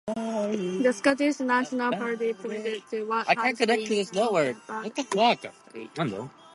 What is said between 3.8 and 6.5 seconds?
the "Barnett squeeze".